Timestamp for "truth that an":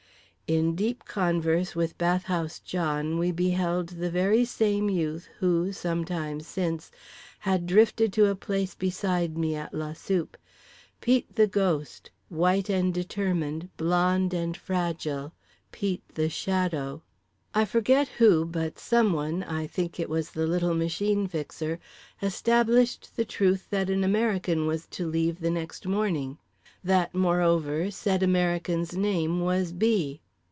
23.23-24.03